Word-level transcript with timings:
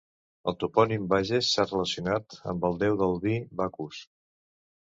El 0.51 0.55
topònim 0.63 1.03
Bages 1.11 1.51
s'ha 1.57 1.65
relacionat 1.67 2.39
amb 2.55 2.65
el 2.71 2.81
déu 2.85 2.99
del 3.03 3.15
vi 3.27 3.37
Bacus. 3.61 4.01